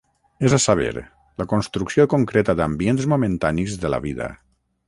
[0.47, 0.93] És a saber,
[1.43, 4.35] la construcció concreta d'ambients momentanis de la vida.